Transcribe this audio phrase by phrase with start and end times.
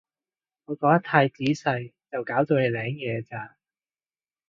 [0.65, 3.55] 我講得太仔細就搞到你領嘢咋